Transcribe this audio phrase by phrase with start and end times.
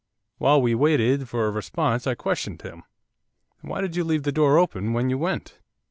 [0.39, 2.81] While we waited for a response I questioned him.
[3.61, 5.59] 'Why did you leave the door open when you went?